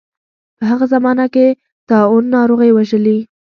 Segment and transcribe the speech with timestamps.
[0.57, 1.47] په هغه زمانه کې
[1.89, 3.17] طاعون ناروغۍ وژلي.